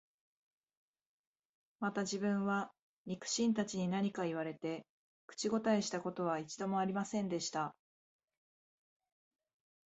[1.79, 2.71] また自分は、
[3.05, 4.83] 肉親たちに何か言われて、
[5.27, 7.75] 口応えした事は一度も有りませんでした